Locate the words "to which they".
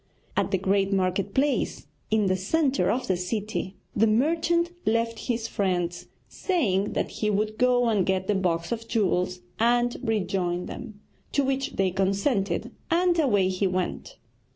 11.33-11.91